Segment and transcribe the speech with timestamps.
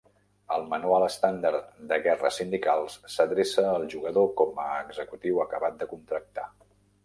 [0.53, 6.53] El manual estàndard de "Guerres sindicals" s'adreça al jugador com a executiu acabat de contractar.